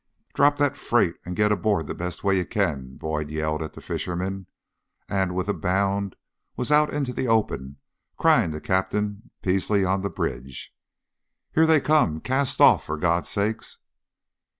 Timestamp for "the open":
7.13-7.77